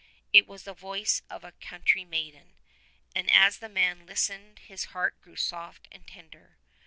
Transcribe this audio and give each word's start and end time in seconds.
It 0.33 0.47
was 0.47 0.63
the 0.63 0.73
voice 0.73 1.21
of 1.29 1.43
a 1.43 1.51
country 1.51 2.05
maiden, 2.05 2.53
and 3.13 3.29
as 3.29 3.59
the 3.59 3.67
young 3.67 3.73
man 3.75 4.05
listened 4.07 4.57
his 4.57 4.85
heart 4.85 5.21
grew 5.21 5.35
soft 5.35 5.87
and 5.91 6.07
ten 6.07 6.29
der. 6.31 6.55